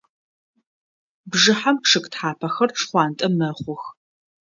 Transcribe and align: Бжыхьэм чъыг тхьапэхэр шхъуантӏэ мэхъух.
Бжыхьэм 1.29 1.77
чъыг 1.87 2.05
тхьапэхэр 2.11 2.69
шхъуантӏэ 2.79 3.27
мэхъух. 3.37 3.83